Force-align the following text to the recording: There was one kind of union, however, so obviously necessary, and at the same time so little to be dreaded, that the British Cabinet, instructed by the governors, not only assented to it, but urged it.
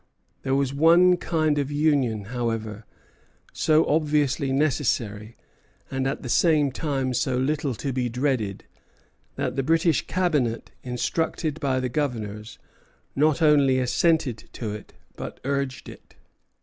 There 0.41 0.55
was 0.55 0.73
one 0.73 1.15
kind 1.17 1.59
of 1.59 1.69
union, 1.69 2.23
however, 2.33 2.87
so 3.53 3.85
obviously 3.85 4.51
necessary, 4.51 5.37
and 5.91 6.07
at 6.07 6.23
the 6.23 6.27
same 6.27 6.71
time 6.71 7.13
so 7.13 7.37
little 7.37 7.75
to 7.75 7.93
be 7.93 8.09
dreaded, 8.09 8.63
that 9.35 9.55
the 9.55 9.61
British 9.61 10.07
Cabinet, 10.07 10.71
instructed 10.81 11.59
by 11.59 11.79
the 11.79 11.87
governors, 11.89 12.57
not 13.15 13.43
only 13.43 13.77
assented 13.77 14.45
to 14.53 14.71
it, 14.73 14.93
but 15.17 15.39
urged 15.43 15.87
it. 15.87 16.15